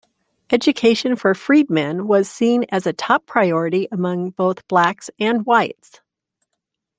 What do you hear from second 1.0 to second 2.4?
for freedmen was